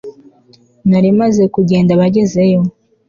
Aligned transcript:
Nari 0.89 1.09
maze 1.19 1.43
kugenda 1.53 1.99
bagezeyo 2.01 2.59